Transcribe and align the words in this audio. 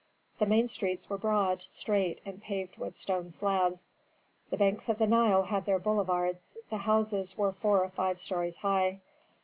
The 0.39 0.47
main 0.47 0.67
streets 0.67 1.11
were 1.11 1.19
broad, 1.19 1.61
straight, 1.61 2.21
and 2.25 2.41
paved 2.41 2.79
with 2.79 2.95
stone 2.95 3.29
slabs, 3.29 3.85
the 4.49 4.57
banks 4.57 4.89
of 4.89 4.97
the 4.97 5.05
Nile 5.05 5.43
had 5.43 5.65
their 5.67 5.77
boulevards, 5.77 6.57
the 6.71 6.77
houses 6.77 7.37
were 7.37 7.51
four 7.51 7.83
or 7.83 7.89
five 7.89 8.19
stories 8.19 8.57
high. 8.57 9.01